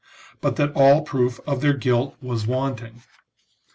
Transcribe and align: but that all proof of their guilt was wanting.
but 0.41 0.55
that 0.55 0.71
all 0.73 1.03
proof 1.03 1.39
of 1.45 1.61
their 1.61 1.73
guilt 1.77 2.15
was 2.23 2.47
wanting. 2.47 3.03